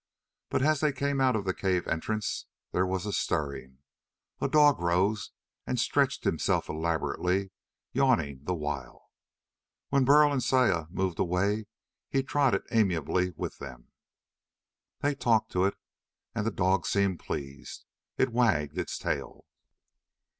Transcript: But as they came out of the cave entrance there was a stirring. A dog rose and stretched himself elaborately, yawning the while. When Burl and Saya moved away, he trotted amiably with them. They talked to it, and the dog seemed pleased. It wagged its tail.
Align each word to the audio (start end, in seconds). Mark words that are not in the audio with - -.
But 0.49 0.63
as 0.63 0.79
they 0.79 0.91
came 0.91 1.21
out 1.21 1.35
of 1.35 1.45
the 1.45 1.53
cave 1.53 1.85
entrance 1.87 2.47
there 2.71 2.87
was 2.87 3.05
a 3.05 3.13
stirring. 3.13 3.83
A 4.39 4.47
dog 4.49 4.79
rose 4.79 5.29
and 5.67 5.79
stretched 5.79 6.23
himself 6.23 6.67
elaborately, 6.67 7.51
yawning 7.91 8.43
the 8.45 8.55
while. 8.55 9.11
When 9.89 10.03
Burl 10.03 10.31
and 10.31 10.41
Saya 10.41 10.87
moved 10.89 11.19
away, 11.19 11.67
he 12.09 12.23
trotted 12.23 12.63
amiably 12.71 13.33
with 13.37 13.59
them. 13.59 13.89
They 15.01 15.13
talked 15.13 15.51
to 15.51 15.65
it, 15.65 15.75
and 16.33 16.47
the 16.47 16.51
dog 16.51 16.87
seemed 16.87 17.19
pleased. 17.19 17.85
It 18.17 18.33
wagged 18.33 18.79
its 18.79 18.97
tail. 18.97 19.45